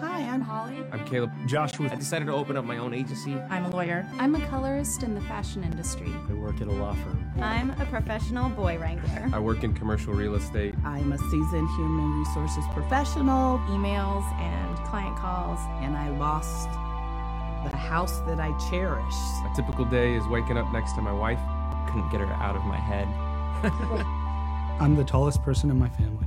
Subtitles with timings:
[0.00, 0.84] Hi, I'm Holly.
[0.92, 1.30] I'm Caleb.
[1.46, 1.88] Joshua.
[1.90, 3.34] I decided to open up my own agency.
[3.48, 4.06] I'm a lawyer.
[4.18, 6.12] I'm a colorist in the fashion industry.
[6.28, 7.24] I work at a law firm.
[7.40, 9.30] I'm a professional boy wrangler.
[9.32, 10.74] I work in commercial real estate.
[10.84, 15.60] I'm a seasoned human resources professional, Emails and client calls.
[15.82, 16.68] and I lost
[17.70, 19.14] the house that I cherish.
[19.50, 21.40] A typical day is waking up next to my wife.
[21.86, 23.08] Couldn't get her out of my head.
[24.80, 26.26] I'm the tallest person in my family.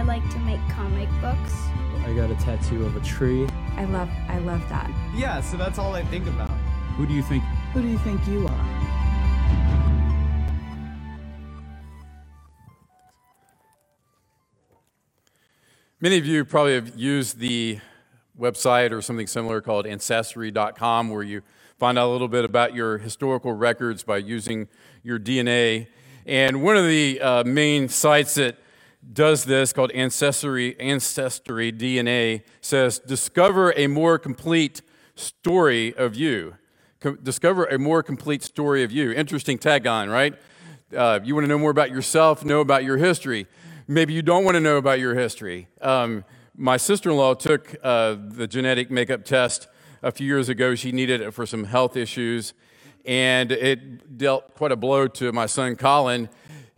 [0.00, 1.52] I like to make comic books.
[2.06, 3.46] I got a tattoo of a tree.
[3.76, 4.90] I love I love that.
[5.14, 6.48] Yeah, so that's all I think about.
[6.96, 7.44] Who do you think?
[7.74, 8.64] Who do you think you are?
[16.00, 17.80] Many of you probably have used the
[18.40, 21.42] website or something similar called Ancestry.com, where you
[21.78, 24.66] find out a little bit about your historical records by using
[25.02, 25.88] your DNA.
[26.24, 28.56] And one of the uh, main sites that
[29.12, 34.82] does this, called Ancestry, Ancestry DNA, says, Discover a more complete
[35.14, 36.54] story of you.
[37.00, 39.12] Co- discover a more complete story of you.
[39.12, 40.34] Interesting tagline, right?
[40.94, 43.46] Uh, you want to know more about yourself, know about your history.
[43.88, 45.68] Maybe you don't want to know about your history.
[45.80, 46.24] Um,
[46.56, 49.68] my sister in law took uh, the genetic makeup test
[50.02, 50.74] a few years ago.
[50.74, 52.52] She needed it for some health issues,
[53.04, 56.28] and it dealt quite a blow to my son Colin.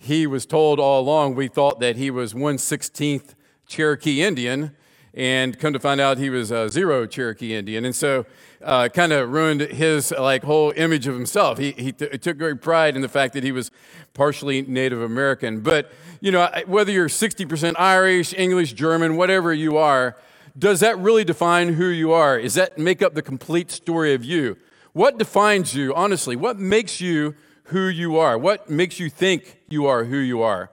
[0.03, 3.36] He was told all along, we thought that he was 116th
[3.69, 4.75] Cherokee Indian,
[5.14, 7.84] and come to find out he was a zero Cherokee Indian.
[7.84, 8.27] And so
[8.64, 11.59] uh, kind of ruined his like whole image of himself.
[11.59, 13.70] He, he t- took great pride in the fact that he was
[14.12, 15.61] partially Native American.
[15.61, 20.16] But, you know, whether you're 60% Irish, English, German, whatever you are,
[20.59, 22.41] does that really define who you are?
[22.41, 24.56] Does that make up the complete story of you?
[24.94, 26.34] What defines you, honestly?
[26.34, 28.37] What makes you who you are?
[28.37, 30.71] What makes you think you are who you are?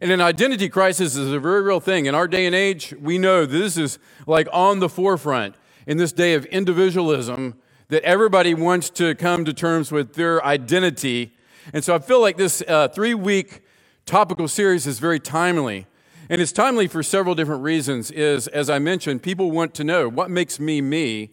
[0.00, 2.06] And an identity crisis is a very real thing.
[2.06, 5.56] In our day and age, we know this is like on the forefront
[5.86, 7.54] in this day of individualism
[7.88, 11.32] that everybody wants to come to terms with their identity.
[11.72, 13.62] And so I feel like this uh, three week
[14.06, 15.86] topical series is very timely.
[16.30, 20.08] And it's timely for several different reasons is as I mentioned, people want to know
[20.08, 21.30] what makes me me.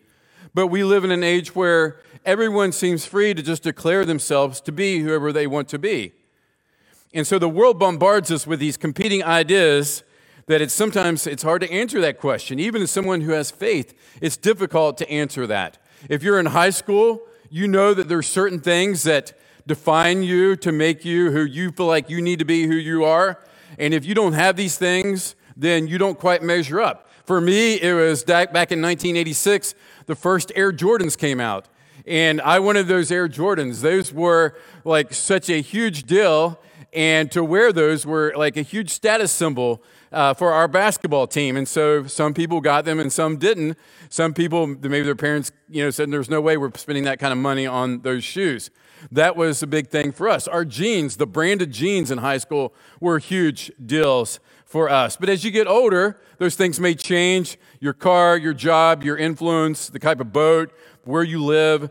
[0.53, 4.71] But we live in an age where everyone seems free to just declare themselves to
[4.71, 6.13] be whoever they want to be.
[7.13, 10.03] And so the world bombards us with these competing ideas
[10.47, 12.59] that it's sometimes it's hard to answer that question.
[12.59, 15.77] Even as someone who has faith, it's difficult to answer that.
[16.09, 19.33] If you're in high school, you know that there's certain things that
[19.65, 23.03] define you to make you who you feel like you need to be who you
[23.03, 23.39] are.
[23.79, 27.09] And if you don't have these things, then you don't quite measure up.
[27.25, 29.73] For me, it was back in 1986,
[30.05, 31.67] the first Air Jordans came out.
[32.07, 33.81] And I wanted those Air Jordans.
[33.81, 36.59] Those were like such a huge deal.
[36.93, 41.57] And to wear those were like a huge status symbol uh, for our basketball team.
[41.57, 43.77] And so some people got them and some didn't.
[44.09, 47.33] Some people, maybe their parents, you know, said there's no way we're spending that kind
[47.33, 48.69] of money on those shoes.
[49.11, 50.47] That was a big thing for us.
[50.47, 55.17] Our jeans, the branded jeans in high school, were huge deals for us.
[55.17, 59.89] But as you get older, those things may change your car, your job, your influence,
[59.89, 60.73] the type of boat,
[61.05, 61.89] where you live,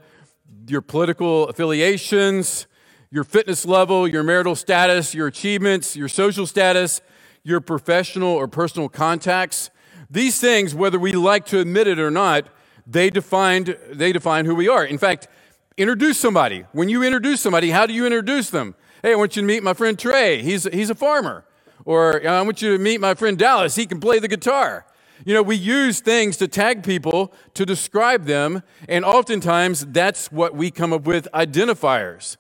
[0.67, 2.67] your political affiliations,
[3.11, 7.01] your fitness level, your marital status, your achievements, your social status,
[7.45, 9.71] your professional or personal contacts.
[10.11, 12.49] These things, whether we like to admit it or not,
[12.87, 14.85] they defined they define who we are.
[14.85, 15.29] In fact,
[15.77, 16.65] introduce somebody.
[16.73, 18.75] When you introduce somebody, how do you introduce them?
[19.03, 20.43] Hey, I want you to meet my friend Trey.
[20.43, 21.45] He's he's a farmer.
[21.85, 23.77] Or I want you to meet my friend Dallas.
[23.77, 24.87] He can play the guitar.
[25.25, 30.55] You know, we use things to tag people to describe them, and oftentimes that's what
[30.55, 32.37] we come up with identifiers.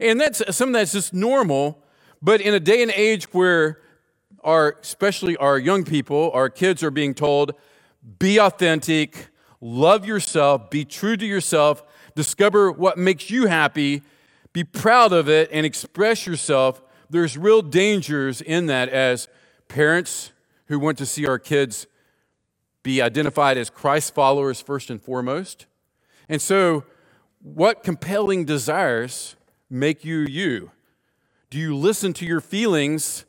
[0.00, 1.82] And that's something that's just normal,
[2.22, 3.80] but in a day and age where
[4.44, 7.54] our, especially our young people, our kids are being told,
[8.18, 9.28] be authentic,
[9.60, 11.82] love yourself, be true to yourself,
[12.14, 14.02] discover what makes you happy,
[14.52, 16.82] be proud of it, and express yourself.
[17.10, 19.28] There's real dangers in that as
[19.66, 20.32] parents
[20.66, 21.86] who want to see our kids
[22.88, 25.66] be identified as Christ followers first and foremost.
[26.26, 26.84] And so,
[27.42, 29.36] what compelling desires
[29.68, 30.70] make you you?
[31.50, 33.26] Do you listen to your feelings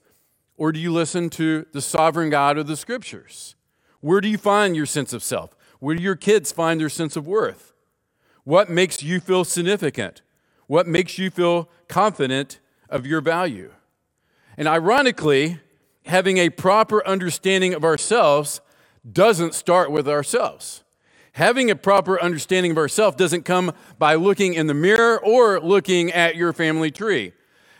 [0.56, 3.56] or do you listen to the sovereign God of the scriptures?
[4.00, 5.58] Where do you find your sense of self?
[5.80, 7.74] Where do your kids find their sense of worth?
[8.46, 10.22] What makes you feel significant?
[10.68, 13.74] What makes you feel confident of your value?
[14.58, 15.60] And ironically,
[16.06, 18.62] having a proper understanding of ourselves
[19.10, 20.84] doesn't start with ourselves.
[21.34, 26.12] Having a proper understanding of ourselves doesn't come by looking in the mirror or looking
[26.12, 27.34] at your family tree.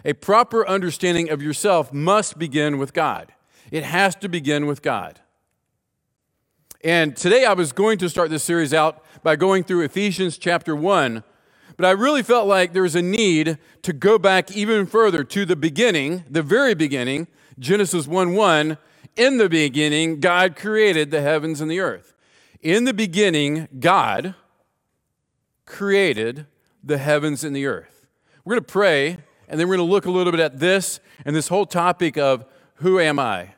[0.06, 3.33] A proper understanding of yourself must begin with God.
[3.71, 5.19] it has to begin with God.
[6.83, 10.75] And today I was going to start this series out by going through Ephesians chapter
[10.75, 11.24] 1,
[11.75, 15.45] but I really felt like there was a need to go back even further to
[15.45, 17.27] the beginning, the very beginning,
[17.60, 18.77] Genesis 1 1.
[19.15, 22.15] In the beginning, God created the heavens and the earth.
[22.61, 24.35] In the beginning, God
[25.65, 26.45] created
[26.83, 28.07] the heavens and the earth.
[28.44, 29.17] We're going to pray,
[29.47, 32.17] and then we're going to look a little bit at this and this whole topic
[32.17, 32.45] of
[32.75, 33.56] who am I?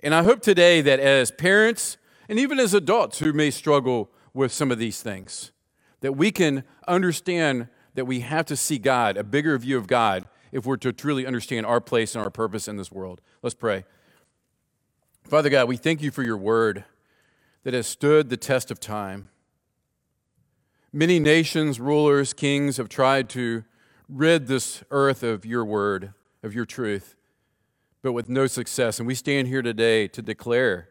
[0.00, 1.96] And I hope today that as parents
[2.28, 5.52] and even as adults who may struggle with some of these things,
[6.00, 10.26] that we can understand that we have to see God, a bigger view of God,
[10.52, 13.20] if we're to truly understand our place and our purpose in this world.
[13.42, 13.84] Let's pray.
[15.28, 16.84] Father God, we thank you for your word
[17.64, 19.28] that has stood the test of time.
[20.92, 23.64] Many nations, rulers, kings have tried to
[24.08, 26.14] rid this earth of your word,
[26.44, 27.16] of your truth,
[28.02, 29.00] but with no success.
[29.00, 30.90] And we stand here today to declare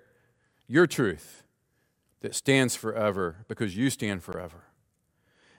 [0.68, 1.44] your truth
[2.20, 4.66] that stands forever because you stand forever.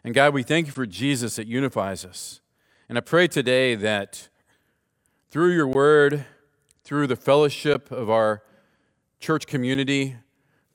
[0.04, 2.42] And God, we thank you for Jesus that unifies us.
[2.90, 4.28] And I pray today that
[5.30, 6.26] through your word,
[6.84, 8.42] through the fellowship of our
[9.18, 10.16] church community,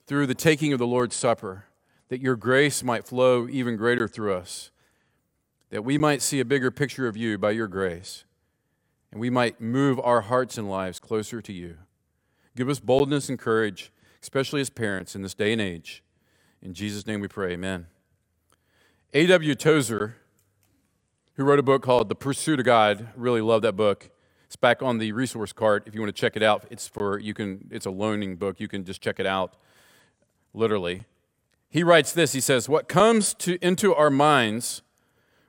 [0.07, 1.65] through the taking of the Lord's Supper,
[2.09, 4.71] that your grace might flow even greater through us,
[5.69, 8.25] that we might see a bigger picture of you by your grace,
[9.11, 11.77] and we might move our hearts and lives closer to you.
[12.55, 13.91] Give us boldness and courage,
[14.21, 16.03] especially as parents in this day and age.
[16.61, 17.87] In Jesus' name we pray, amen.
[19.13, 19.55] A.W.
[19.55, 20.17] Tozer,
[21.35, 24.09] who wrote a book called The Pursuit of God, really love that book.
[24.51, 26.65] It's back on the resource cart if you want to check it out.
[26.69, 28.59] It's for you can it's a loaning book.
[28.59, 29.53] You can just check it out
[30.53, 31.05] literally.
[31.69, 34.81] He writes this he says, What comes to, into our minds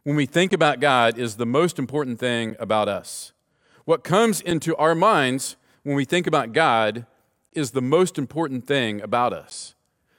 [0.05, 3.33] when we think about God is the most important thing about us.
[3.87, 7.05] What comes into our minds when we think about God
[7.53, 9.75] is the most important thing about us.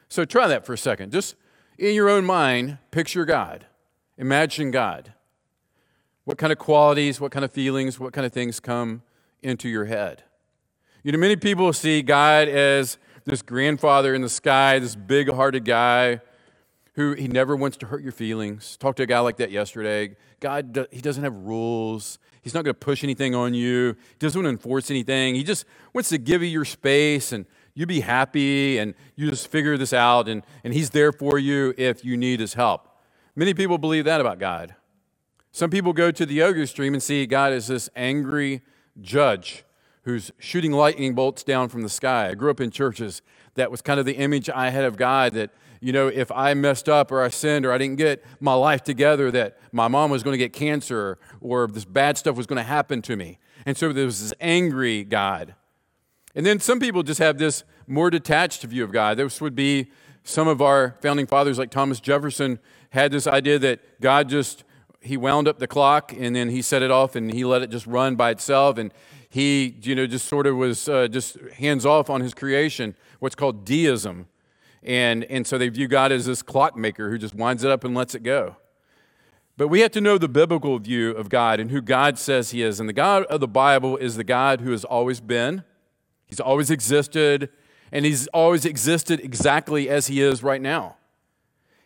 [0.10, 1.14] So try that for a second.
[1.14, 1.36] Just
[1.78, 3.66] in your own mind, picture God,
[4.18, 5.14] imagine God.
[6.26, 9.02] What kind of qualities, what kind of feelings, what kind of things come
[9.42, 10.24] into your head?
[11.04, 15.66] You know, many people see God as this grandfather in the sky, this big hearted
[15.66, 16.22] guy
[16.94, 18.78] who he never wants to hurt your feelings.
[18.78, 20.16] Talked to a guy like that yesterday.
[20.40, 22.20] God, he doesn't have rules.
[22.42, 23.96] He's not going to push anything on you.
[24.12, 25.36] He doesn't want to enforce anything.
[25.36, 29.48] He just wants to give you your space and you be happy and you just
[29.48, 32.88] figure this out and, and he's there for you if you need his help.
[33.36, 34.76] Many people believe that about God.
[35.56, 38.64] Some people go to the yoga stream and see God as this angry
[39.00, 39.64] judge
[40.02, 42.30] who's shooting lightning bolts down from the sky.
[42.30, 43.22] I grew up in churches.
[43.54, 46.56] That was kind of the image I had of God that, you know, if I
[46.56, 50.10] messed up or I sinned or I didn't get my life together, that my mom
[50.10, 53.38] was going to get cancer or this bad stuff was going to happen to me.
[53.64, 55.54] And so there was this angry God.
[56.34, 59.18] And then some people just have this more detached view of God.
[59.18, 59.92] This would be
[60.24, 62.58] some of our founding fathers, like Thomas Jefferson,
[62.90, 64.64] had this idea that God just,
[65.04, 67.70] he wound up the clock and then he set it off and he let it
[67.70, 68.78] just run by itself.
[68.78, 68.94] And
[69.30, 73.36] he, you know, just sort of was uh, just hands off on his creation, what's
[73.36, 74.28] called deism.
[74.82, 77.96] And, and so they view God as this clockmaker who just winds it up and
[77.96, 78.58] lets it go.
[79.56, 82.64] But we have to know the biblical view of God and who God says He
[82.64, 82.80] is.
[82.80, 85.64] And the God of the Bible is the God who has always been,
[86.26, 87.50] He's always existed,
[87.92, 90.96] and He's always existed exactly as He is right now.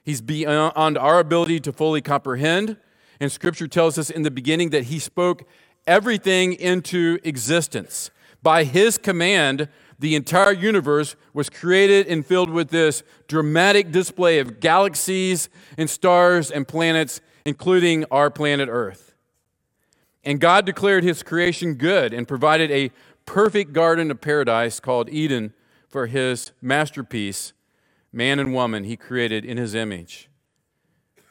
[0.03, 2.77] He's beyond our ability to fully comprehend.
[3.20, 5.48] And Scripture tells us in the beginning that He spoke
[5.88, 8.12] everything into existence.
[8.44, 14.60] By his command, the entire universe was created and filled with this dramatic display of
[14.60, 19.16] galaxies and stars and planets, including our planet Earth.
[20.24, 22.92] And God declared his creation good and provided a
[23.26, 25.54] perfect garden of paradise called Eden
[25.88, 27.54] for his masterpiece,
[28.12, 30.30] man and woman, he created in his image.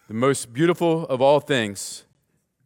[0.09, 2.05] The most beautiful of all things,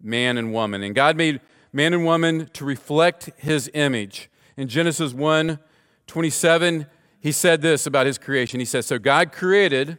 [0.00, 0.82] man and woman.
[0.82, 1.40] And God made
[1.72, 4.30] man and woman to reflect his image.
[4.56, 5.58] In Genesis 1
[6.06, 6.86] 27,
[7.20, 8.60] he said this about his creation.
[8.60, 9.98] He says, So God created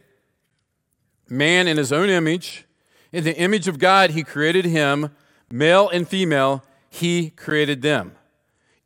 [1.28, 2.66] man in his own image.
[3.12, 5.10] In the image of God, he created him,
[5.50, 8.12] male and female, he created them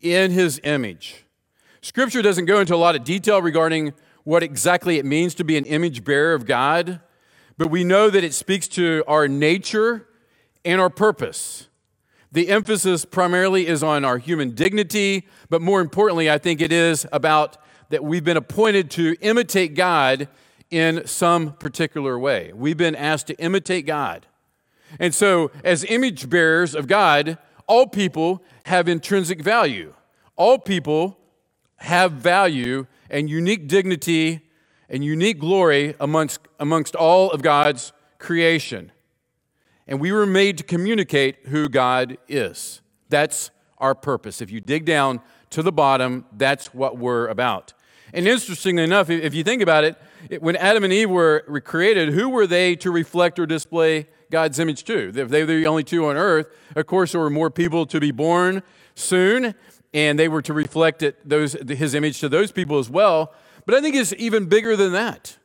[0.00, 1.24] in his image.
[1.82, 3.92] Scripture doesn't go into a lot of detail regarding
[4.24, 7.00] what exactly it means to be an image bearer of God,
[7.58, 10.08] but we know that it speaks to our nature
[10.64, 11.68] and our purpose.
[12.32, 17.06] The emphasis primarily is on our human dignity, but more importantly, I think it is
[17.12, 17.56] about
[17.88, 20.28] that we've been appointed to imitate God
[20.70, 22.52] in some particular way.
[22.54, 24.26] We've been asked to imitate God.
[24.98, 29.94] And so, as image bearers of God, all people have intrinsic value.
[30.36, 31.18] All people
[31.76, 34.45] have value and unique dignity
[34.88, 38.92] and unique glory amongst, amongst all of God's creation.
[39.86, 42.80] And we were made to communicate who God is.
[43.08, 44.40] That's our purpose.
[44.40, 47.72] If you dig down to the bottom, that's what we're about.
[48.12, 49.96] And interestingly enough, if you think about it,
[50.40, 54.84] when Adam and Eve were created, who were they to reflect or display God's image
[54.84, 55.12] to?
[55.14, 58.00] If they were the only two on earth, of course, there were more people to
[58.00, 58.62] be born
[58.94, 59.54] soon,
[59.92, 63.34] and they were to reflect it, those, his image to those people as well.
[63.66, 65.36] But I think it's even bigger than that.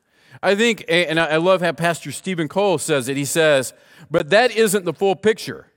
[0.42, 3.18] I think, and I love how Pastor Stephen Cole says it.
[3.18, 3.74] He says,
[4.10, 5.68] but that isn't the full picture.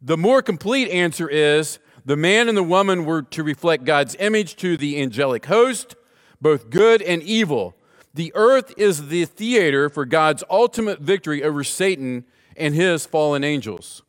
[0.00, 4.56] The more complete answer is the man and the woman were to reflect God's image
[4.56, 5.96] to the angelic host,
[6.40, 7.74] both good and evil.
[8.14, 12.24] The earth is the theater for God's ultimate victory over Satan
[12.56, 14.02] and his fallen angels.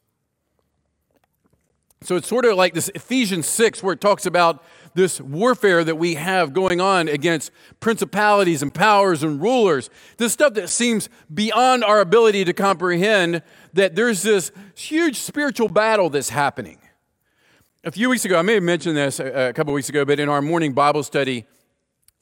[2.03, 4.63] So it's sort of like this Ephesians 6, where it talks about
[4.93, 9.89] this warfare that we have going on against principalities and powers and rulers.
[10.17, 13.41] This stuff that seems beyond our ability to comprehend,
[13.73, 16.79] that there's this huge spiritual battle that's happening.
[17.83, 20.19] A few weeks ago, I may have mentioned this a, a couple weeks ago, but
[20.19, 21.45] in our morning Bible study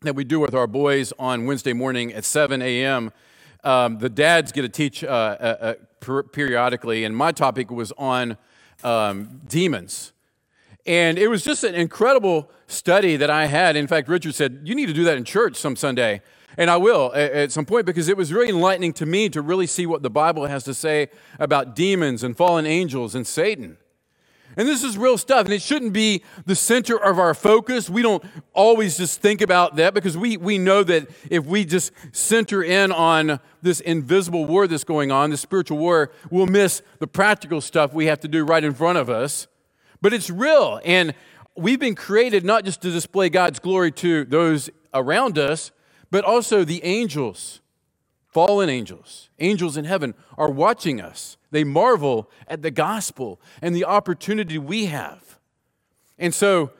[0.01, 3.11] that we do with our boys on Wednesday morning at 7 a.m.,
[3.63, 7.91] um, the dads get to teach uh, uh, uh, per- periodically, and my topic was
[7.97, 8.37] on
[8.83, 10.13] um, demons.
[10.89, 13.75] And it was just an incredible study that I had.
[13.75, 16.23] In fact, Richard said, You need to do that in church some Sunday.
[16.57, 19.67] And I will at some point because it was really enlightening to me to really
[19.67, 23.77] see what the Bible has to say about demons and fallen angels and Satan.
[24.57, 27.87] And this is real stuff, and it shouldn't be the center of our focus.
[27.87, 28.23] We don't
[28.55, 32.91] always just think about that because we, we know that if we just center in
[32.91, 37.93] on this invisible war that's going on, the spiritual war, we'll miss the practical stuff
[37.93, 39.47] we have to do right in front of us.
[40.01, 40.79] But it's real.
[40.85, 41.13] And
[41.55, 45.71] we've been created not just to display God's glory to those around us,
[46.11, 47.61] but also the angels,
[48.27, 51.37] fallen angels, angels in heaven are watching us.
[51.51, 55.39] They marvel at the gospel and the opportunity we have.
[56.17, 56.71] And so,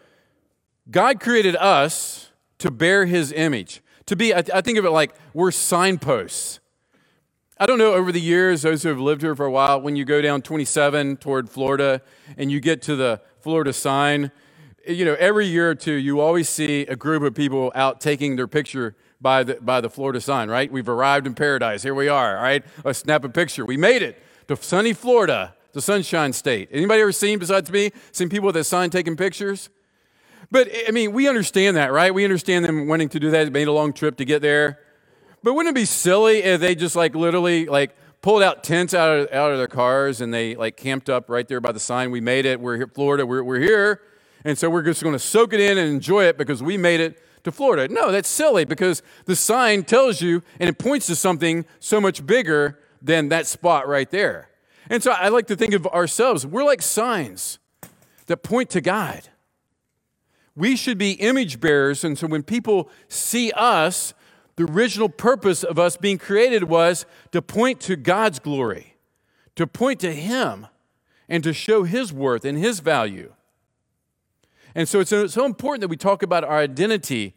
[0.92, 3.82] God created us to bear his image.
[4.08, 6.60] To be, I, think of it like we're signposts.
[7.62, 9.98] I don't know, over the years, those who have lived here for a while, when
[9.98, 12.02] you go down 27 toward Florida
[12.38, 14.32] and you get to the Florida sign,
[14.88, 18.38] you know, every year or two, you always see a group of people out taking
[18.38, 20.72] their picture by the, by the Florida sign, right?
[20.72, 21.84] We've arrived in paradise.
[21.84, 22.64] Here we are, all right?
[22.86, 23.66] Let's snap a picture.
[23.66, 26.70] We made it to sunny Florida, the Sunshine State.
[26.72, 29.70] Anybody ever seen, besides me, seen people with that sign taking pictures?
[30.50, 32.14] But, I mean, we understand that, right?
[32.14, 34.80] We understand them wanting to do that, made a long trip to get there.
[35.44, 39.20] But wouldn't it be silly if they just like literally like pulled out tents out
[39.20, 42.12] of, out of their cars and they like camped up right there by the sign,
[42.12, 44.02] we made it, we're here, Florida, we're, we're here.
[44.44, 47.00] And so we're just going to soak it in and enjoy it because we made
[47.00, 47.94] it to Florida.
[47.94, 52.26] No, that's silly because the sign tells you and it points to something so much
[52.26, 54.50] bigger than that spot right there.
[54.90, 57.60] And so I like to think of ourselves, we're like signs
[58.26, 59.30] that point to God.
[60.56, 62.04] We should be image bearers.
[62.04, 64.14] And so when people see us,
[64.60, 68.98] the original purpose of us being created was to point to God's glory,
[69.56, 70.68] to point to Him,
[71.30, 73.32] and to show His worth and His value.
[74.76, 77.36] And so it's uh, so important that we talk about our identity.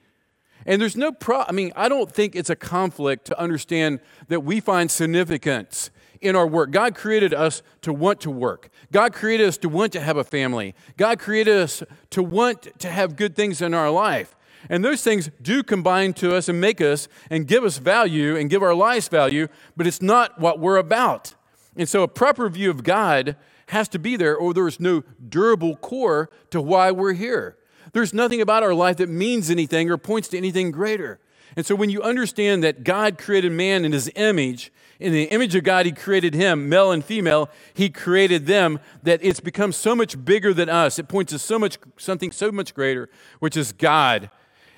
[0.67, 4.41] And there's no pro, I mean, I don't think it's a conflict to understand that
[4.41, 6.73] we find significance in our work.
[6.73, 8.69] God created us to want to work.
[8.91, 10.75] God created us to want to have a family.
[10.97, 14.35] God created us to want to have good things in our life.
[14.69, 18.49] And those things do combine to us and make us and give us value and
[18.49, 21.35] give our lives value, but it's not what we're about.
[21.77, 23.37] And so a proper view of God
[23.69, 27.57] has to be there, or there's no durable core to why we're here.
[27.93, 31.21] There's nothing about our life that means anything or points to anything greater.
[31.57, 35.55] And so when you understand that God created man in his image, in the image
[35.55, 39.95] of God, he created him, male and female, he created them, that it's become so
[39.95, 40.99] much bigger than us.
[40.99, 44.31] It points to so much something so much greater, which is God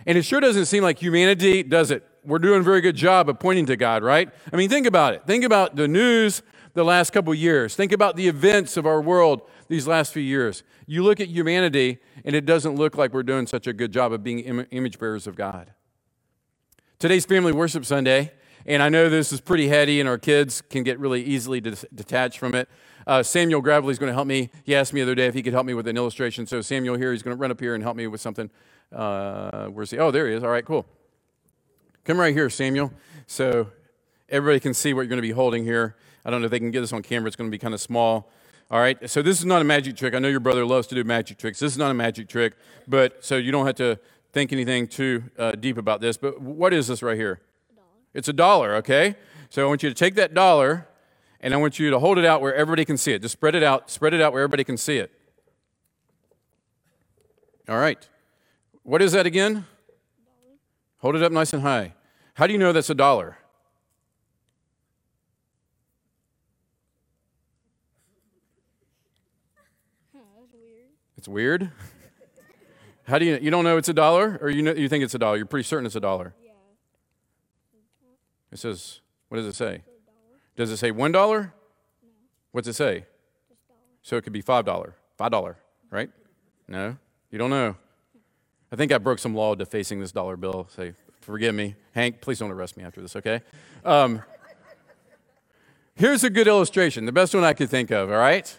[0.06, 2.06] and it sure doesn't seem like humanity does it.
[2.25, 4.30] We're doing a very good job of pointing to God, right?
[4.52, 5.26] I mean, think about it.
[5.26, 6.42] Think about the news
[6.75, 7.75] the last couple years.
[7.76, 10.62] Think about the events of our world these last few years.
[10.87, 14.12] You look at humanity, and it doesn't look like we're doing such a good job
[14.12, 15.73] of being Im- image bearers of God.
[16.99, 18.32] Today's Family Worship Sunday,
[18.66, 22.38] and I know this is pretty heady, and our kids can get really easily detached
[22.38, 22.68] from it.
[23.06, 24.50] Uh, Samuel Gravely is going to help me.
[24.64, 26.46] He asked me the other day if he could help me with an illustration.
[26.46, 28.50] So, Samuel here, he's going to run up here and help me with something.
[28.94, 29.98] Uh, where's he?
[29.98, 30.42] Oh, there he is.
[30.42, 30.86] All right, cool.
[32.04, 32.92] Come right here, Samuel.
[33.26, 33.70] So
[34.28, 35.96] everybody can see what you're going to be holding here.
[36.24, 37.26] I don't know if they can get this on camera.
[37.26, 38.30] It's going to be kind of small.
[38.70, 40.14] All right, so this is not a magic trick.
[40.14, 41.58] I know your brother loves to do magic tricks.
[41.58, 42.54] This is not a magic trick,
[42.88, 43.98] but so you don't have to
[44.32, 46.16] think anything too uh, deep about this.
[46.16, 47.40] But what is this right here?
[48.14, 49.16] It's a dollar, okay?
[49.50, 50.88] So I want you to take that dollar
[51.40, 53.20] and I want you to hold it out where everybody can see it.
[53.20, 55.12] Just spread it out, spread it out where everybody can see it.
[57.68, 58.08] All right.
[58.84, 59.66] What is that again?
[60.98, 61.94] Hold it up nice and high.
[62.34, 63.38] How do you know that's a dollar?
[71.16, 71.70] It's weird.
[73.04, 75.14] How do you you don't know it's a dollar, or you know you think it's
[75.14, 75.38] a dollar?
[75.38, 76.34] You're pretty certain it's a dollar.
[76.44, 76.50] Yeah.
[78.52, 79.82] It says, what does it say?
[80.56, 81.54] Does it say one dollar?
[82.02, 82.08] No.
[82.52, 83.06] What's it say?
[84.02, 85.56] So it could be five dollar, five dollar,
[85.90, 86.10] right?
[86.68, 86.98] No,
[87.30, 87.76] you don't know.
[88.75, 90.66] I think I broke some law defacing this dollar bill.
[90.75, 92.21] Say, forgive me, Hank.
[92.21, 93.40] Please don't arrest me after this, okay?
[93.85, 94.21] Um,
[95.95, 98.11] here's a good illustration, the best one I could think of.
[98.11, 98.59] All right.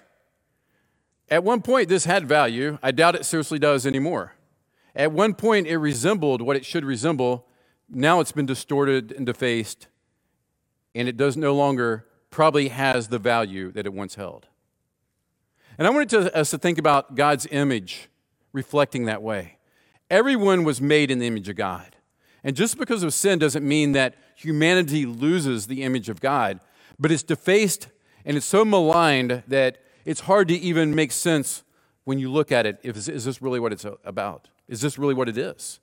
[1.30, 2.80] At one point, this had value.
[2.82, 4.36] I doubt it seriously does anymore.
[4.96, 7.46] At one point, it resembled what it should resemble.
[7.90, 9.90] Now it's been distorted and defaced,
[10.96, 14.48] and it does no longer probably has the value that it once held.
[15.78, 18.08] And I wanted to, us to think about God's image
[18.54, 19.58] reflecting that way.
[20.10, 21.96] Everyone was made in the image of God.
[22.44, 26.60] And just because of sin doesn't mean that humanity loses the image of God,
[27.00, 27.88] but it's defaced
[28.24, 31.64] and it's so maligned that it's hard to even make sense
[32.04, 32.80] when you look at it.
[32.84, 34.48] Is, is this really what it's about?
[34.68, 35.80] Is this really what it is?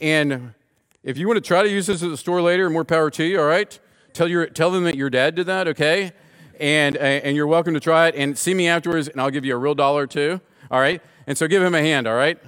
[0.00, 0.54] And
[1.02, 3.24] if you want to try to use this at the store later, more power to
[3.24, 3.78] you, all right?
[4.12, 6.12] Tell, your, tell them that your dad did that, okay?
[6.60, 8.14] And, and you're welcome to try it.
[8.14, 11.02] And see me afterwards, and I'll give you a real dollar too, all right?
[11.26, 12.38] And so give him a hand, all right?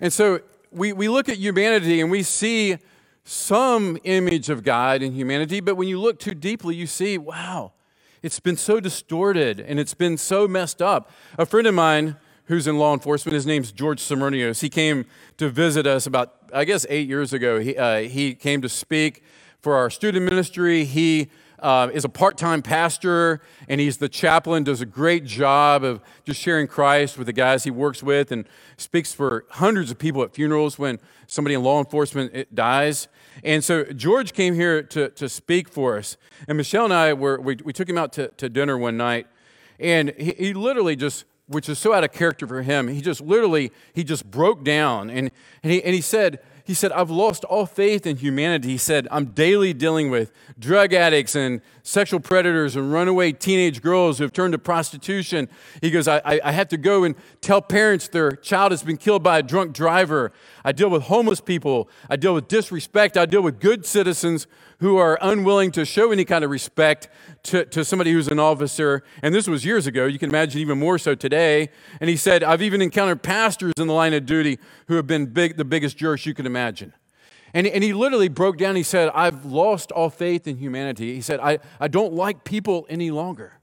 [0.00, 0.40] And so
[0.70, 2.78] we, we look at humanity and we see
[3.24, 7.72] some image of God in humanity, but when you look too deeply, you see, wow,
[8.20, 11.10] it's been so distorted and it's been so messed up.
[11.38, 14.60] A friend of mine who's in law enforcement, his name's George Simernios.
[14.60, 15.06] He came
[15.38, 17.60] to visit us about, I guess, eight years ago.
[17.60, 19.22] He, uh, he came to speak
[19.60, 20.84] for our student ministry.
[20.84, 21.30] He
[21.62, 26.00] uh, is a part time pastor and he's the chaplain, does a great job of
[26.24, 28.46] just sharing Christ with the guys he works with and
[28.76, 33.08] speaks for hundreds of people at funerals when somebody in law enforcement dies.
[33.42, 36.16] And so George came here to, to speak for us.
[36.48, 39.26] And Michelle and I were, we, we took him out to, to dinner one night
[39.78, 43.20] and he, he literally just which is so out of character for him he just
[43.20, 45.30] literally he just broke down and,
[45.62, 48.68] and, he, and he said he said, I've lost all faith in humanity.
[48.68, 54.18] He said, I'm daily dealing with drug addicts and sexual predators and runaway teenage girls
[54.18, 55.48] who have turned to prostitution.
[55.80, 58.96] He goes, I, I I have to go and tell parents their child has been
[58.96, 60.32] killed by a drunk driver.
[60.64, 61.88] I deal with homeless people.
[62.08, 63.16] I deal with disrespect.
[63.16, 64.46] I deal with good citizens
[64.82, 67.08] who are unwilling to show any kind of respect
[67.44, 69.04] to, to somebody who's an officer.
[69.22, 70.06] And this was years ago.
[70.06, 71.68] You can imagine even more so today.
[72.00, 75.26] And he said, I've even encountered pastors in the line of duty who have been
[75.26, 76.94] big, the biggest jerks you can imagine.
[77.54, 78.74] And, and he literally broke down.
[78.74, 81.14] He said, I've lost all faith in humanity.
[81.14, 83.60] He said, I, I don't like people any longer.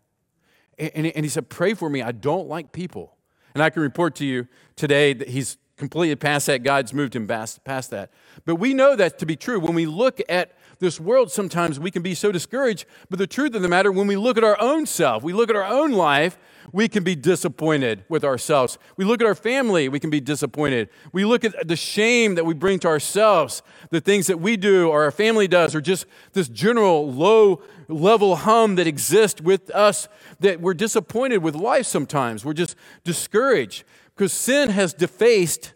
[0.78, 2.02] And, and he said, Pray for me.
[2.02, 3.18] I don't like people.
[3.54, 6.64] And I can report to you today that he's completely past that.
[6.64, 8.12] God's moved him past, past that.
[8.46, 9.60] But we know that to be true.
[9.60, 12.86] When we look at this world, sometimes we can be so discouraged.
[13.10, 15.50] But the truth of the matter, when we look at our own self, we look
[15.50, 16.38] at our own life,
[16.72, 18.78] we can be disappointed with ourselves.
[18.96, 20.90] We look at our family, we can be disappointed.
[21.12, 24.90] We look at the shame that we bring to ourselves, the things that we do
[24.90, 30.08] or our family does, or just this general low level hum that exists with us,
[30.40, 32.46] that we're disappointed with life sometimes.
[32.46, 33.84] We're just discouraged
[34.16, 35.74] because sin has defaced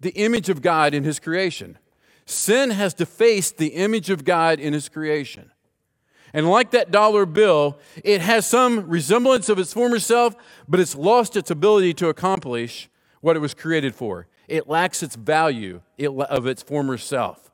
[0.00, 1.78] the image of God in His creation.
[2.30, 5.50] Sin has defaced the image of God in His creation.
[6.34, 10.36] And like that dollar bill, it has some resemblance of its former self,
[10.68, 12.90] but it's lost its ability to accomplish
[13.22, 14.26] what it was created for.
[14.46, 17.50] It lacks its value of its former self.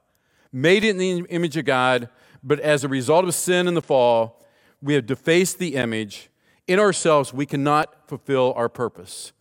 [0.52, 2.08] Made in the image of God,
[2.42, 4.44] but as a result of sin and the fall,
[4.82, 6.30] we have defaced the image.
[6.66, 9.32] In ourselves, we cannot fulfill our purpose.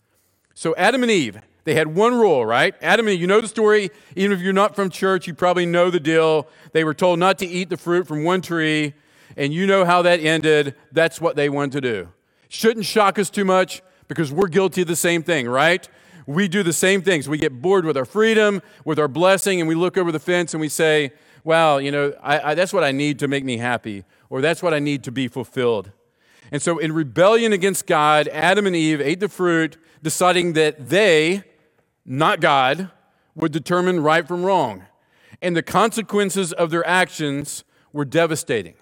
[0.54, 2.76] So, Adam and Eve they had one rule, right?
[2.82, 3.90] Adam and Eve, you know the story.
[4.16, 6.48] Even if you're not from church, you probably know the deal.
[6.74, 8.94] They were told not to eat the fruit from one tree,
[9.38, 10.76] and you know how that ended.
[10.92, 12.10] That's what they wanted to do.
[12.50, 15.88] Shouldn't shock us too much because we're guilty of the same thing, right?
[16.26, 17.28] We do the same things.
[17.28, 20.54] We get bored with our freedom, with our blessing, and we look over the fence
[20.54, 21.12] and we say,
[21.44, 24.64] well, you know, I, I, that's what I need to make me happy, or that's
[24.64, 25.92] what I need to be fulfilled.
[26.52, 31.44] And so, in rebellion against God, Adam and Eve ate the fruit, deciding that they,
[32.06, 32.90] not God,
[33.36, 34.84] would determine right from wrong.
[35.42, 38.76] And the consequences of their actions were devastating.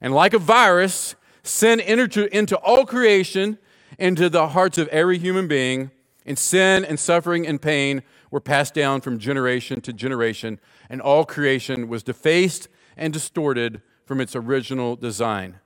[0.00, 3.58] And like a virus, sin entered into all creation,
[3.98, 5.90] into the hearts of every human being,
[6.24, 11.24] and sin and suffering and pain were passed down from generation to generation, and all
[11.24, 15.60] creation was defaced and distorted from its original design.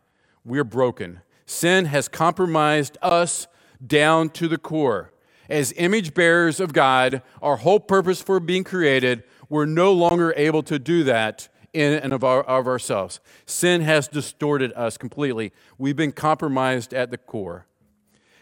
[0.44, 1.20] We're broken.
[1.46, 3.46] Sin has compromised us
[3.84, 5.11] down to the core.
[5.52, 10.62] As image bearers of God, our whole purpose for being created, we're no longer able
[10.62, 13.20] to do that in and of, our, of ourselves.
[13.44, 15.52] Sin has distorted us completely.
[15.76, 17.66] We've been compromised at the core.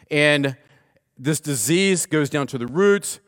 [0.08, 0.56] And
[1.18, 3.18] this disease goes down to the roots,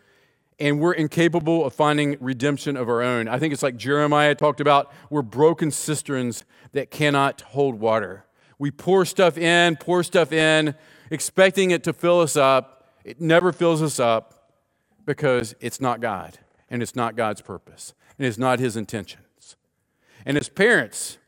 [0.61, 3.27] and we're incapable of finding redemption of our own.
[3.27, 8.27] I think it's like Jeremiah talked about we're broken cisterns that cannot hold water.
[8.61, 10.77] We pour stuff in, pour stuff in,
[11.11, 12.79] expecting it to fill us up.
[13.05, 14.53] It never fills us up
[15.05, 16.39] because it's not God,
[16.71, 19.57] and it's not God's purpose, and it's not His intentions.
[20.25, 21.19] And as parents,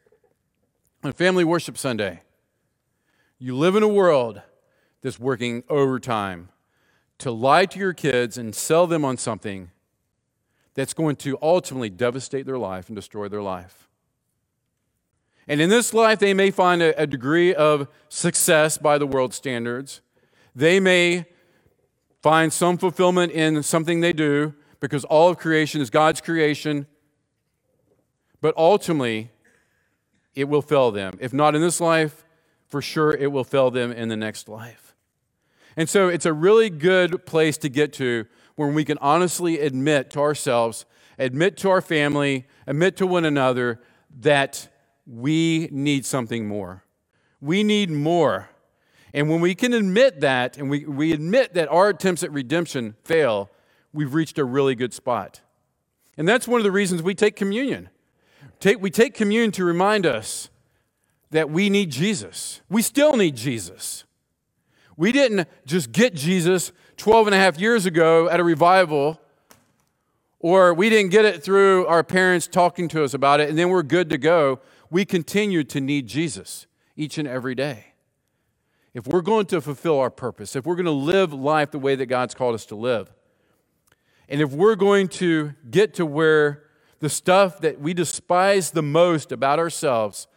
[1.03, 2.23] on Family Worship Sunday,
[3.39, 4.41] you live in a world
[5.03, 6.49] that's working overtime
[7.19, 9.71] to lie to your kids and sell them on something
[10.75, 13.89] that's going to ultimately devastate their life and destroy their life.
[15.47, 20.01] And in this life, they may find a, degree of success by the world standards.
[20.55, 21.27] They may
[22.25, 26.87] find some fulfillment in something they do because all of creation is God's creation.
[28.41, 29.31] But ultimately,
[30.35, 31.19] it will fail them.
[31.21, 32.25] If not in this life,
[32.67, 34.95] for sure it will fail them in the next life.
[35.77, 38.25] And so it's a really good place to get to
[38.57, 40.87] when we can honestly admit to ourselves,
[41.19, 43.83] admit to our family, admit to one another
[44.21, 44.71] that
[45.07, 46.85] we need something more.
[47.43, 48.49] We need more.
[49.15, 52.97] And when we can admit that, and we, we admit that our attempts at redemption
[53.05, 53.49] fail,
[53.93, 55.41] we've reached a really good spot.
[56.19, 57.89] And that's one of the reasons we take communion.
[58.61, 60.51] Take, we take communion to remind us
[61.31, 62.61] that we need Jesus.
[62.69, 64.05] We still need Jesus.
[64.97, 69.21] We didn't just get Jesus 12 and a half years ago at a revival,
[70.41, 73.71] or we didn't get it through our parents talking to us about it, and then
[73.71, 77.94] we're good to go we continue to need Jesus each and every day.
[78.95, 81.97] If we're going to fulfill our purpose, if we're going to live life the way
[81.97, 83.13] that God's called us to live,
[84.29, 86.63] and if we're going to get to where
[87.01, 90.29] the stuff that we despise the most about ourselves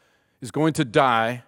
[0.41, 1.43] is going to die,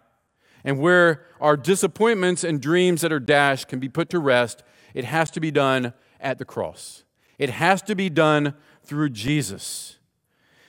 [0.64, 5.06] and where our disappointments and dreams that are dashed can be put to rest, it
[5.06, 7.04] has to be done at the cross.
[7.38, 9.98] It has to be done through Jesus.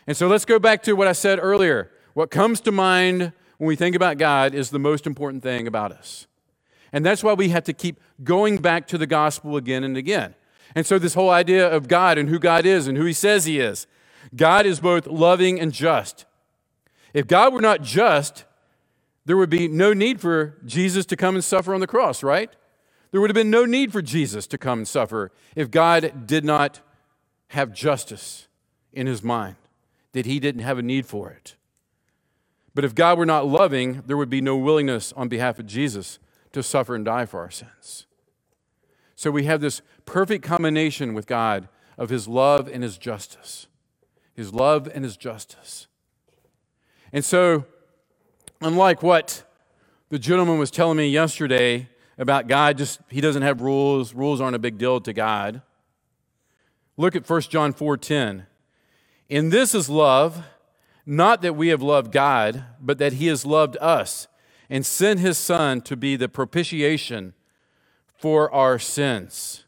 [0.06, 1.90] And so let's go back to what I said earlier.
[2.14, 5.92] What comes to mind when we think about God is the most important thing about
[5.92, 6.26] us.
[6.92, 10.34] And that's why we have to keep going back to the gospel again and again.
[10.74, 13.44] And so, this whole idea of God and who God is and who He says
[13.44, 13.86] He is
[14.34, 16.26] God is both loving and just.
[17.12, 18.44] If God were not just,
[19.24, 22.50] there would be no need for Jesus to come and suffer on the cross, right?
[23.10, 26.44] There would have been no need for Jesus to come and suffer if God did
[26.44, 26.80] not
[27.48, 28.46] have justice
[28.92, 29.56] in His mind,
[30.12, 31.56] that He didn't have a need for it.
[32.74, 36.20] But if God were not loving, there would be no willingness on behalf of Jesus
[36.52, 38.06] to suffer and die for our sins.
[39.14, 43.66] So we have this perfect combination with God of His love and His justice.
[44.34, 45.86] His love and His justice.
[47.12, 47.66] And so,
[48.60, 49.44] unlike what
[50.08, 54.56] the gentleman was telling me yesterday about God, just He doesn't have rules, rules aren't
[54.56, 55.62] a big deal to God.
[56.96, 58.46] Look at 1 John 4:10.
[59.28, 60.42] In this is love
[61.06, 64.28] not that we have loved God, but that He has loved us
[64.70, 67.34] and sent His Son to be the propitiation
[68.16, 69.64] for our sins.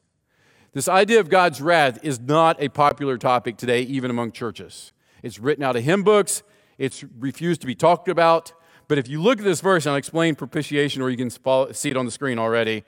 [0.72, 4.92] This idea of God's wrath is not a popular topic today, even among churches.
[5.22, 6.42] It's written out of hymn books,
[6.78, 8.52] it's refused to be talked about.
[8.88, 11.30] But if you look at this verse, and I'll explain propitiation, or you can
[11.74, 12.84] see it on the screen already,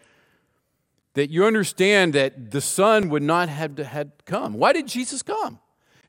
[1.14, 4.54] that you understand that the Son would not have to had come.
[4.54, 5.60] Why did Jesus come?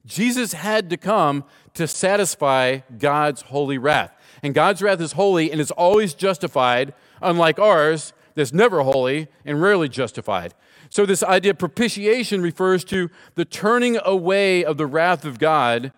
[0.06, 4.15] Jesus had to come to satisfy God's holy wrath.
[4.44, 9.62] And God's wrath is holy and is always justified, unlike ours, that's never holy and
[9.62, 10.54] rarely justified.
[10.90, 15.92] So, this idea of propitiation refers to the turning away of the wrath of God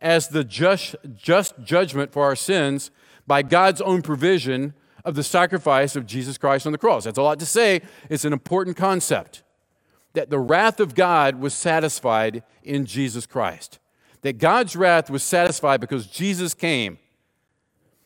[0.00, 2.90] as the just, just judgment for our sins
[3.26, 4.72] by God's own provision
[5.04, 7.04] of the sacrifice of Jesus Christ on the cross.
[7.04, 7.82] That's a lot to say.
[8.08, 9.42] It's an important concept
[10.12, 13.78] that the wrath of God was satisfied in Jesus Christ.
[14.22, 16.98] That God's wrath was satisfied because Jesus came.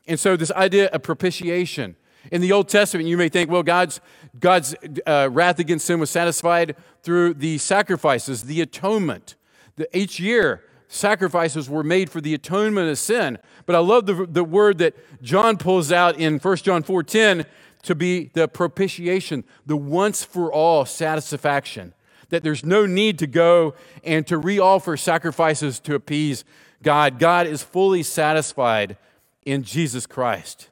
[0.07, 1.97] And so, this idea of propitiation.
[2.33, 4.01] In the Old Testament, you may think, well, God's,
[4.39, 4.75] God's
[5.07, 9.35] uh, wrath against sin was satisfied through the sacrifices, the atonement.
[9.77, 13.39] The, each year, sacrifices were made for the atonement of sin.
[13.67, 17.45] But I love the, the word that John pulls out in 1 John 4:10
[17.83, 21.93] to be the propitiation, the once for all satisfaction.
[22.31, 26.45] That there's no need to go and to re-offer sacrifices to appease
[26.83, 27.19] God.
[27.19, 28.97] God is fully satisfied
[29.45, 30.71] in Jesus Christ.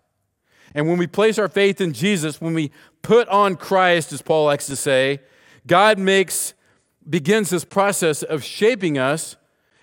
[0.75, 2.71] And when we place our faith in Jesus, when we
[3.03, 5.21] put on Christ, as Paul likes to say,
[5.67, 6.55] God makes
[7.09, 9.37] begins this process of shaping us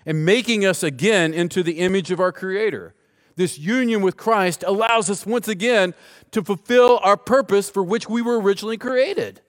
[0.06, 2.94] and making us again into the image of our Creator.
[3.36, 5.94] This union with Christ allows us once again
[6.30, 9.40] to fulfill our purpose for which we were originally created.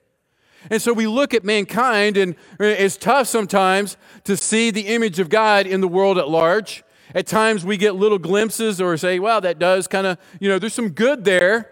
[0.70, 5.28] And so we look at mankind, and it's tough sometimes to see the image of
[5.28, 6.84] God in the world at large.
[7.14, 10.58] At times we get little glimpses or say, wow, that does kind of, you know,
[10.58, 11.70] there's some good there,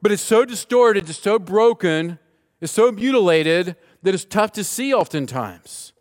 [0.00, 2.18] but it's so distorted, it's so broken,
[2.60, 5.92] it's so mutilated that it's tough to see oftentimes.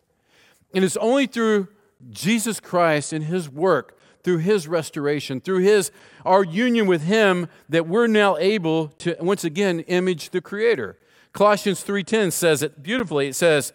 [0.73, 1.67] And it's only through
[2.09, 5.91] Jesus Christ and his work, through his restoration, through his
[6.25, 10.97] our union with him that we're now able to once again image the creator.
[11.33, 13.27] Colossians 3:10 says it beautifully.
[13.27, 13.73] It says,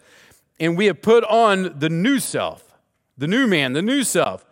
[0.59, 2.73] "And we have put on the new self,
[3.17, 4.45] the new man, the new self,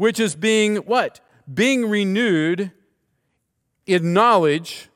[0.00, 1.20] which is being what?
[1.52, 2.72] Being renewed
[3.84, 4.88] in knowledge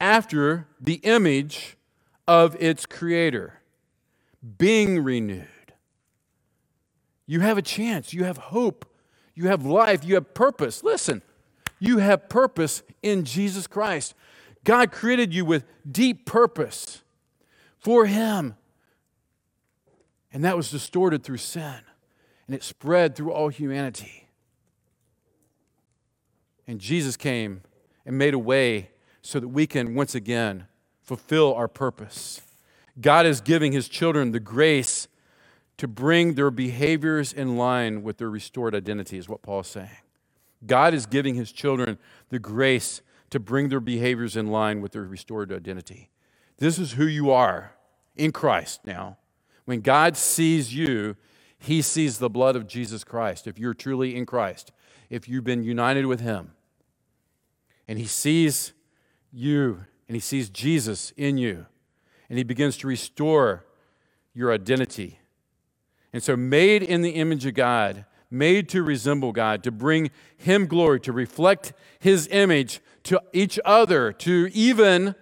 [0.00, 1.76] after the image
[2.26, 3.60] of its creator."
[4.58, 5.46] Being renewed.
[7.24, 8.92] You have a chance, you have hope,
[9.32, 10.82] you have life, you have purpose.
[10.82, 11.22] Listen,
[11.78, 14.12] you have purpose in Jesus Christ.
[14.64, 17.04] God created you with deep purpose
[17.78, 18.56] for Him.
[20.32, 21.80] And that was distorted through sin,
[22.48, 24.17] and it spread through all humanity.
[26.68, 27.62] And Jesus came
[28.06, 28.90] and made a way
[29.22, 30.66] so that we can once again
[31.02, 32.42] fulfill our purpose.
[33.00, 35.08] God is giving His children the grace
[35.78, 39.88] to bring their behaviors in line with their restored identity, is what Paul is saying.
[40.66, 43.00] God is giving His children the grace
[43.30, 46.10] to bring their behaviors in line with their restored identity.
[46.58, 47.74] This is who you are
[48.16, 49.16] in Christ now.
[49.64, 51.16] When God sees you,
[51.58, 53.46] he sees the blood of Jesus Christ.
[53.46, 54.72] If you're truly in Christ,
[55.10, 56.52] if you've been united with him,
[57.88, 58.72] and he sees
[59.32, 61.66] you and he sees Jesus in you,
[62.28, 63.66] and he begins to restore
[64.34, 65.18] your identity.
[66.12, 70.66] And so, made in the image of God, made to resemble God, to bring him
[70.66, 75.14] glory, to reflect his image to each other, to even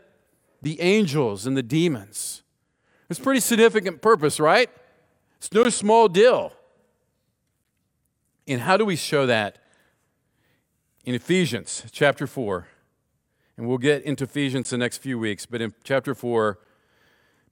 [0.62, 2.42] the angels and the demons.
[3.08, 4.70] It's pretty significant purpose, right?
[5.38, 6.52] It's no small deal.
[8.48, 9.58] And how do we show that?
[11.06, 12.66] In Ephesians chapter 4.
[13.56, 16.58] And we'll get into Ephesians the next few weeks, but in chapter 4,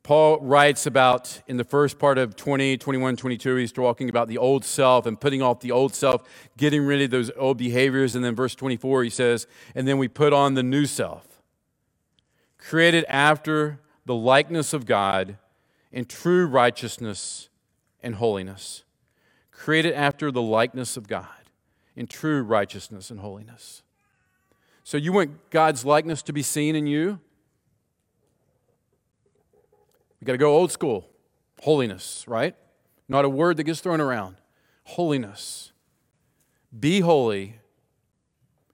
[0.03, 4.37] Paul writes about in the first part of 20, 21, 22, he's talking about the
[4.37, 8.17] old self and putting off the old self, getting rid of those old behaviors.
[8.17, 11.41] And then verse 24, he says, and then we put on the new self,
[12.59, 15.39] created after the likeness of God
[15.93, 17.49] in true righteousness
[18.03, 18.83] and holiness.
[19.53, 21.44] Created after the likeness of God
[21.97, 23.83] in true righteousness and holiness.
[24.83, 27.19] So you want God's likeness to be seen in you?
[30.21, 31.09] You got to go old school.
[31.63, 32.55] Holiness, right?
[33.09, 34.37] Not a word that gets thrown around.
[34.85, 35.73] Holiness.
[36.79, 37.57] Be holy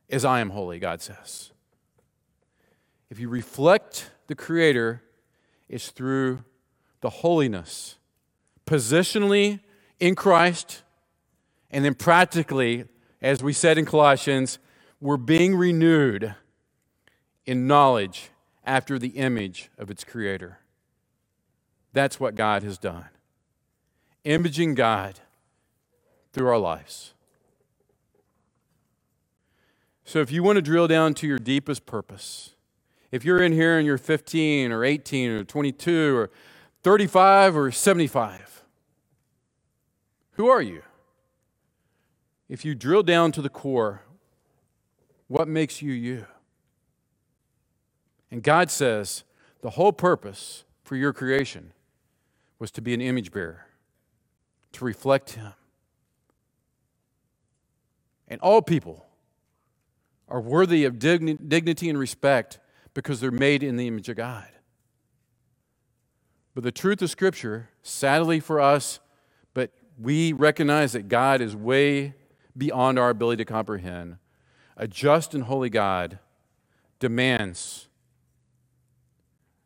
[0.08, 1.52] as I am holy, God says.
[3.10, 5.02] If you reflect the Creator,
[5.68, 6.44] it's through
[7.00, 7.96] the holiness,
[8.66, 9.60] positionally
[9.98, 10.82] in Christ,
[11.70, 12.84] and then practically,
[13.22, 14.58] as we said in Colossians,
[15.00, 16.34] we're being renewed
[17.46, 18.30] in knowledge
[18.64, 20.58] after the image of its creator.
[21.92, 23.08] That's what God has done.
[24.24, 25.20] Imaging God
[26.32, 27.14] through our lives.
[30.04, 32.54] So, if you want to drill down to your deepest purpose,
[33.10, 36.30] if you're in here and you're 15 or 18 or 22 or
[36.82, 38.64] 35 or 75?
[40.32, 40.82] Who are you?
[42.50, 44.02] If you drill down to the core,
[45.28, 46.26] what makes you you?
[48.28, 49.22] And God says
[49.62, 51.72] the whole purpose for your creation
[52.58, 53.66] was to be an image bearer,
[54.72, 55.52] to reflect Him.
[58.26, 59.06] And all people
[60.28, 62.58] are worthy of dignity and respect
[62.94, 64.48] because they're made in the image of God.
[66.56, 68.98] But the truth of Scripture, sadly for us,
[69.54, 72.14] but we recognize that God is way
[72.56, 74.16] beyond our ability to comprehend.
[74.76, 76.18] A just and holy God
[76.98, 77.88] demands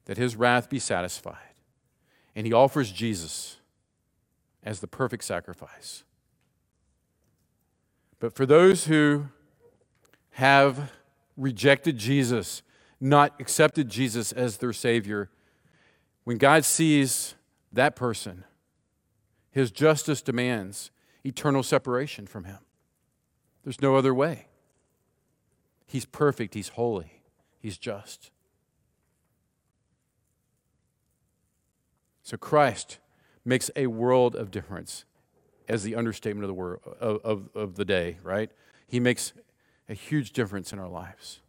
[0.07, 1.39] that his wrath be satisfied.
[2.35, 3.59] And he offers Jesus
[4.63, 6.05] as the perfect sacrifice.
[8.19, 9.27] But for those who
[10.31, 10.91] have
[11.37, 12.63] rejected Jesus,
[13.01, 15.31] not accepted Jesus as their Savior,
[16.25, 17.35] when God sees
[17.73, 18.45] that person,
[19.51, 20.91] his justice demands
[21.25, 22.59] eternal separation from him.
[23.65, 24.47] There's no other way.
[25.87, 27.23] He's perfect, he's holy,
[27.59, 28.31] he's just.
[32.23, 32.99] So Christ
[33.45, 35.05] makes a world of difference
[35.69, 38.51] as the understatement of the word of, of, of the day, right?
[38.87, 39.33] He makes
[39.89, 41.41] a huge difference in our lives.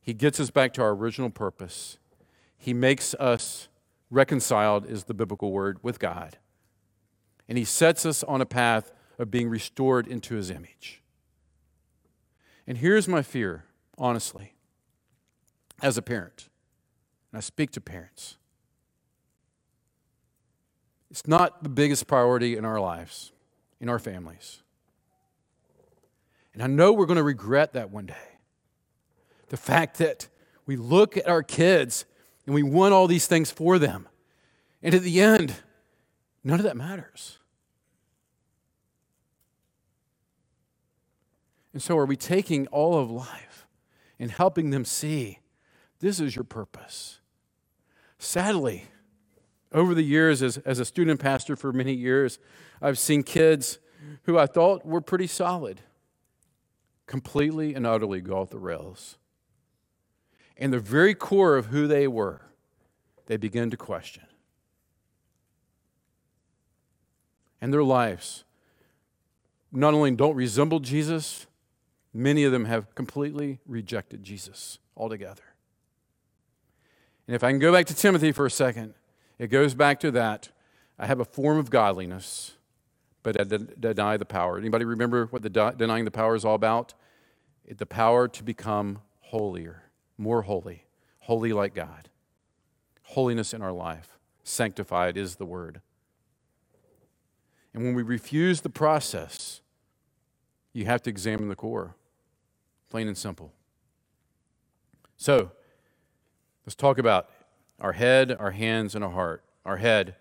[0.00, 1.98] He gets us back to our original purpose.
[2.56, 3.68] He makes us
[4.10, 6.38] reconciled, is the biblical word, with God.
[7.48, 10.99] And He sets us on a path of being restored into His image.
[12.66, 13.64] And here's my fear,
[13.98, 14.54] honestly,
[15.82, 16.48] as a parent,
[17.32, 18.36] and I speak to parents.
[21.10, 23.32] It's not the biggest priority in our lives,
[23.80, 24.62] in our families.
[26.54, 28.38] And I know we're going to regret that one day.
[29.48, 30.28] The fact that
[30.66, 32.04] we look at our kids
[32.46, 34.08] and we want all these things for them.
[34.82, 35.54] And at the end,
[36.44, 37.39] none of that matters.
[41.72, 43.66] And so, are we taking all of life
[44.18, 45.38] and helping them see
[46.00, 47.20] this is your purpose?
[48.18, 48.84] Sadly,
[49.72, 52.38] over the years, as, as a student pastor for many years,
[52.82, 53.78] I've seen kids
[54.24, 55.80] who I thought were pretty solid
[57.06, 59.16] completely and utterly go off the rails.
[60.56, 62.42] And the very core of who they were,
[63.26, 64.24] they begin to question.
[67.60, 68.44] And their lives
[69.72, 71.46] not only don't resemble Jesus,
[72.12, 75.42] many of them have completely rejected Jesus altogether.
[77.26, 78.94] And if I can go back to Timothy for a second,
[79.38, 80.50] it goes back to that.
[80.98, 82.52] I have a form of godliness,
[83.22, 84.58] but I deny the power.
[84.58, 86.94] Anybody remember what the denying the power is all about?
[87.78, 89.84] the power to become holier,
[90.18, 90.86] more holy,
[91.20, 92.08] holy like God.
[93.02, 94.18] Holiness in our life.
[94.42, 95.80] Sanctified is the word.
[97.72, 99.60] And when we refuse the process,
[100.72, 101.96] you have to examine the core,
[102.90, 103.52] plain and simple.
[105.16, 105.52] So,
[106.66, 107.30] let's talk about
[107.80, 109.44] our head, our hands, and our heart.
[109.64, 110.16] Our head.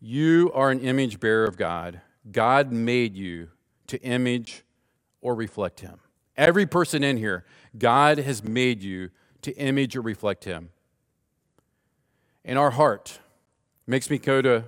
[0.00, 2.00] You are an image bearer of God.
[2.30, 3.48] God made you
[3.88, 4.64] to image
[5.20, 5.98] or reflect Him.
[6.36, 7.44] Every person in here,
[7.76, 9.10] God has made you
[9.42, 10.70] to image or reflect Him.
[12.44, 13.18] And our heart,
[13.86, 14.64] makes me go to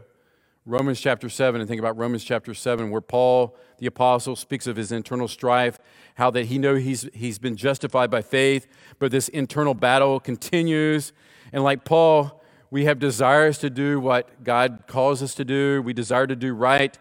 [0.66, 4.76] Romans chapter 7 and think about Romans chapter 7, where Paul, the apostle, speaks of
[4.76, 5.78] his internal strife,
[6.16, 8.66] how that he know he's, he's been justified by faith,
[8.98, 11.14] but this internal battle continues.
[11.52, 15.80] And like Paul, we have desires to do what God calls us to do.
[15.80, 16.96] We desire to do right.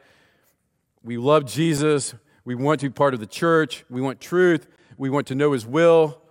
[1.04, 2.15] We love Jesus.
[2.45, 3.84] We want to be part of the church.
[3.89, 4.67] We want truth.
[4.98, 6.22] We want to know His will.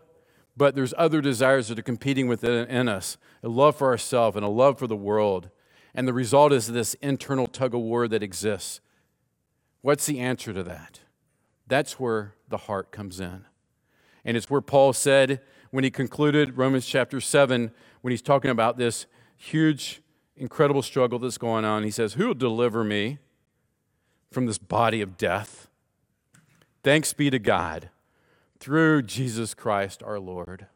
[0.56, 4.48] But there's other desires that are competing within us a love for ourselves and a
[4.48, 5.50] love for the world.
[5.98, 8.80] And the result is this internal tug of war that exists.
[9.80, 11.00] What's the answer to that?
[11.66, 13.46] That's where the heart comes in.
[14.24, 15.40] And it's where Paul said
[15.72, 19.06] when he concluded Romans chapter 7, when he's talking about this
[19.36, 20.00] huge,
[20.36, 23.18] incredible struggle that's going on, he says, Who will deliver me
[24.30, 25.68] from this body of death?
[26.84, 27.90] Thanks be to God
[28.60, 30.68] through Jesus Christ our Lord.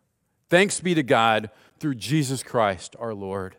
[0.50, 3.54] Thanks be to God through Jesus Christ our Lord.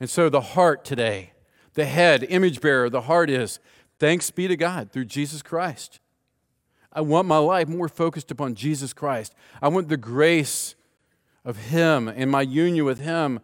[0.00, 1.32] And so the heart today,
[1.74, 3.60] the head, image bearer, the heart is
[3.98, 6.00] thanks be to God through Jesus Christ.
[6.92, 9.34] I want my life more focused upon Jesus Christ.
[9.62, 10.74] I want the grace
[11.44, 13.40] of Him and my union with Him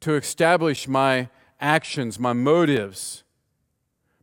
[0.00, 1.28] to establish my
[1.60, 3.24] actions, my motives,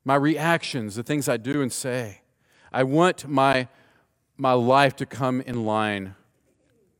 [0.03, 2.21] my reactions, the things I do and say.
[2.71, 3.67] I want my,
[4.37, 6.15] my life to come in line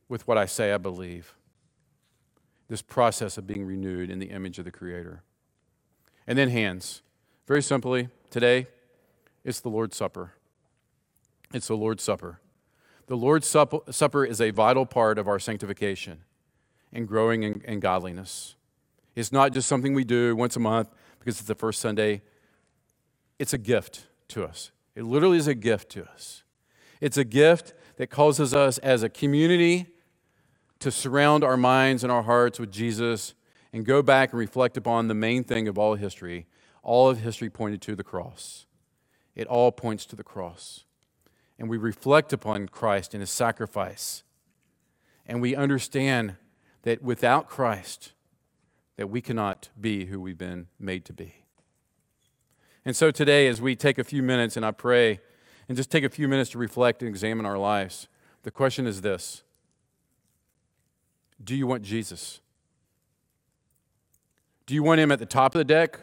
[0.08, 1.35] with what I say I believe.
[2.68, 5.22] This process of being renewed in the image of the Creator.
[6.26, 7.02] And then hands.
[7.46, 8.66] Very simply, today,
[9.44, 10.32] it's the Lord's Supper.
[11.54, 12.40] It's the Lord's Supper.
[13.06, 16.24] The Lord's Supper is a vital part of our sanctification
[16.92, 18.56] and growing in, in godliness.
[19.14, 20.88] It's not just something we do once a month
[21.20, 22.22] because it's the first Sunday,
[23.38, 24.72] it's a gift to us.
[24.96, 26.42] It literally is a gift to us.
[27.00, 29.86] It's a gift that causes us as a community
[30.80, 33.34] to surround our minds and our hearts with Jesus
[33.72, 36.46] and go back and reflect upon the main thing of all history.
[36.82, 38.66] All of history pointed to the cross.
[39.34, 40.84] It all points to the cross.
[41.58, 44.22] And we reflect upon Christ and his sacrifice.
[45.26, 46.36] And we understand
[46.82, 48.12] that without Christ,
[48.96, 51.34] that we cannot be who we've been made to be.
[52.84, 55.20] And so today, as we take a few minutes and I pray
[55.68, 58.08] and just take a few minutes to reflect and examine our lives.
[58.42, 59.42] The question is this
[61.42, 62.40] Do you want Jesus?
[64.66, 66.00] Do you want him at the top of the deck,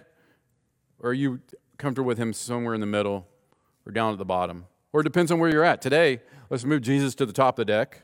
[1.00, 1.42] or are you
[1.78, 3.28] comfortable with him somewhere in the middle
[3.86, 4.66] or down at the bottom?
[4.94, 5.82] Or it depends on where you're at.
[5.82, 8.04] Today, let's move Jesus to the top of the deck.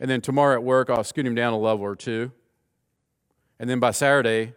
[0.00, 2.32] And then tomorrow at work, I'll scoot him down a level or two.
[3.58, 4.54] And then by Saturday,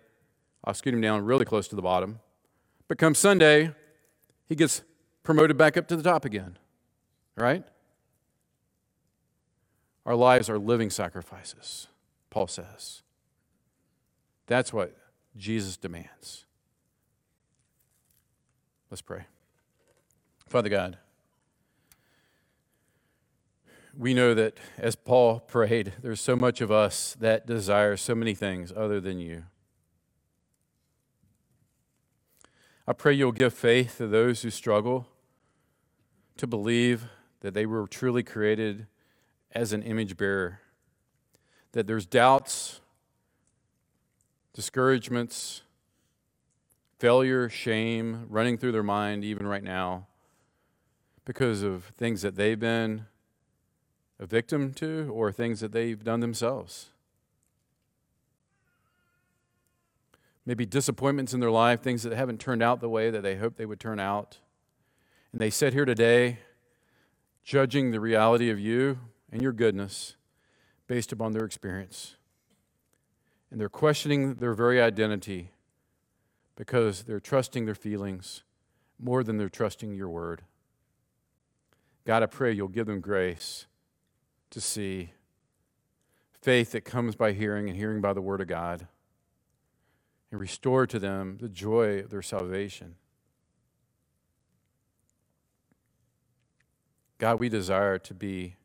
[0.64, 2.20] I'll scoot him down really close to the bottom.
[2.88, 3.74] But come Sunday,
[4.48, 4.82] he gets
[5.24, 6.58] promoted back up to the top again.
[7.36, 7.64] Right?
[10.06, 11.88] Our lives are living sacrifices,
[12.30, 13.04] Paul says.
[14.48, 14.98] That's what
[15.38, 16.46] Jesus demands.
[18.90, 19.26] Let's pray.
[20.50, 20.98] Father God,
[23.98, 28.34] we know that as Paul prayed, there's so much of us that desire so many
[28.34, 29.44] things other than you.
[32.88, 35.08] I pray you'll give faith to those who struggle
[36.38, 37.06] to believe
[37.42, 38.88] that they were truly created
[39.54, 40.60] as an image bearer,
[41.74, 42.82] that there's doubts,
[44.54, 45.62] discouragements,
[47.00, 50.08] failure, shame running through their mind even right now
[51.26, 53.06] because of things that they've been
[54.20, 56.90] a victim to or things that they've done themselves.
[60.46, 63.58] Maybe disappointments in their life, things that haven't turned out the way that they hoped
[63.58, 64.40] they would turn out.
[65.32, 66.40] And they sit here today
[67.44, 69.00] judging the reality of you
[69.32, 70.16] and your goodness
[70.88, 72.16] based upon their experience.
[73.50, 75.52] And they're questioning their very identity
[76.56, 78.44] because they're trusting their feelings
[79.00, 80.44] more than they're trusting your word.
[82.06, 83.66] God, I pray you'll give them grace
[84.50, 85.14] to see
[86.42, 88.88] faith that comes by hearing and hearing by the word of God
[90.32, 92.96] and restore to them the joy of their salvation.
[97.18, 98.56] God, we desire to be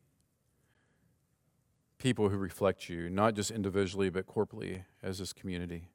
[2.06, 5.88] people who reflect you, not just individually, but corporately as this community.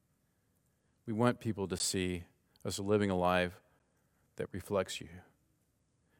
[1.07, 2.25] We want people to see
[2.65, 3.61] us living a life
[4.35, 5.07] that reflects you.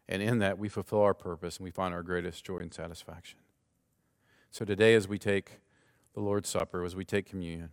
[0.07, 3.39] And in that, we fulfill our purpose and we find our greatest joy and satisfaction.
[4.49, 5.59] So today, as we take
[6.13, 7.71] the Lord's Supper, as we take communion,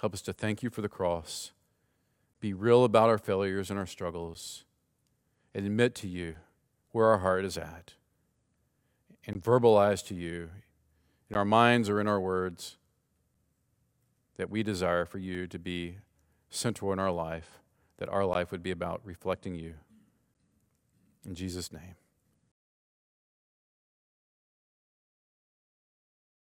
[0.00, 1.52] help us to thank you for the cross,
[2.40, 4.64] be real about our failures and our struggles,
[5.54, 6.34] and admit to you
[6.90, 7.92] where our heart is at,
[9.26, 10.50] and verbalize to you
[11.28, 12.76] in our minds or in our words
[14.36, 15.96] that we desire for you to be
[16.50, 17.58] central in our life,
[17.98, 19.74] that our life would be about reflecting you.
[21.24, 21.96] In Jesus' name.